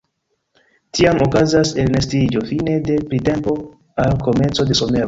Tiam 0.99 1.21
okazas 1.25 1.75
elnestiĝo 1.83 2.45
fine 2.49 2.77
de 2.89 2.99
printempo 3.13 3.59
al 4.07 4.23
komenco 4.29 4.71
de 4.73 4.83
somero. 4.83 4.99